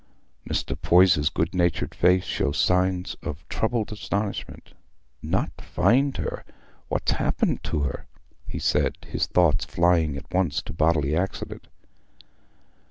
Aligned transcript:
Mr. 0.49 0.75
Poyser's 0.75 1.29
good 1.29 1.53
natured 1.53 1.93
face 1.93 2.23
showed 2.23 2.55
signs 2.55 3.15
of 3.21 3.47
troubled 3.49 3.91
astonishment. 3.91 4.73
"Not 5.21 5.61
find 5.61 6.17
her? 6.17 6.43
What's 6.87 7.11
happened 7.11 7.63
to 7.65 7.81
her?" 7.81 8.07
he 8.47 8.57
said, 8.57 8.95
his 9.05 9.27
thoughts 9.27 9.63
flying 9.63 10.17
at 10.17 10.33
once 10.33 10.63
to 10.63 10.73
bodily 10.73 11.15
accident. 11.15 11.67